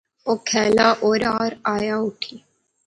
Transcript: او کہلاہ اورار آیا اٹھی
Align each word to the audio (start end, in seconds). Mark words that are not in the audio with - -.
او 0.27 0.33
کہلاہ 0.47 0.93
اورار 1.03 1.51
آیا 1.73 1.95
اٹھی 2.05 2.35